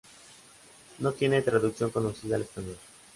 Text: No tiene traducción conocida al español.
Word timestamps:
No 0.97 1.11
tiene 1.11 1.43
traducción 1.43 1.91
conocida 1.91 2.35
al 2.35 2.41
español. 2.41 2.75